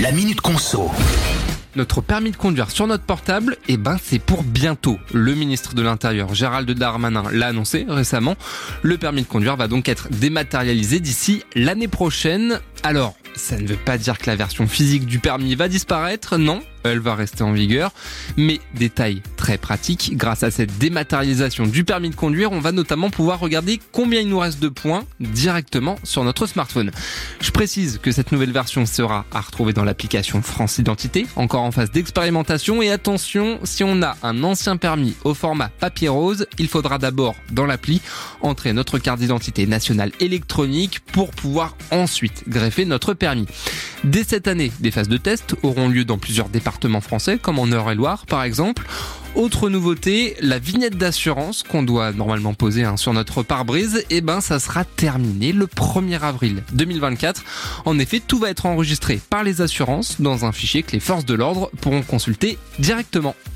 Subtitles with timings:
[0.00, 0.90] La Minute Conso.
[1.76, 4.98] Notre permis de conduire sur notre portable, eh ben c'est pour bientôt.
[5.12, 8.34] Le ministre de l'Intérieur, Gérald Darmanin, l'a annoncé récemment.
[8.82, 12.60] Le permis de conduire va donc être dématérialisé d'ici l'année prochaine.
[12.82, 16.62] Alors, ça ne veut pas dire que la version physique du permis va disparaître, non,
[16.84, 17.92] elle va rester en vigueur.
[18.36, 23.10] Mais détail très pratique, grâce à cette dématérialisation du permis de conduire, on va notamment
[23.10, 26.90] pouvoir regarder combien il nous reste de points directement sur notre smartphone.
[27.40, 31.70] Je précise que cette nouvelle version sera à retrouver dans l'application France Identité, encore en
[31.70, 32.82] phase d'expérimentation.
[32.82, 37.34] Et attention, si on a un ancien permis au format papier rose, il faudra d'abord
[37.50, 38.00] dans l'appli
[38.40, 43.46] entrer notre carte d'identité nationale électronique pour pouvoir ensuite greffer notre permis.
[44.02, 47.66] Dès cette année, des phases de test auront lieu dans plusieurs départements français, comme en
[47.66, 48.86] Eure-et-Loire par exemple.
[49.34, 54.40] Autre nouveauté, la vignette d'assurance qu'on doit normalement poser hein, sur notre pare-brise, eh ben
[54.40, 57.44] ça sera terminé le 1er avril 2024.
[57.84, 61.26] En effet, tout va être enregistré par les assurances dans un fichier que les forces
[61.26, 63.36] de l'ordre pourront consulter directement.